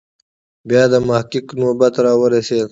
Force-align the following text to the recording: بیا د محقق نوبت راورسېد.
بیا 0.67 0.83
د 0.91 0.93
محقق 1.07 1.47
نوبت 1.61 1.93
راورسېد. 2.03 2.69